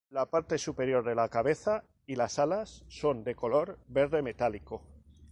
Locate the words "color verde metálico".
3.35-4.81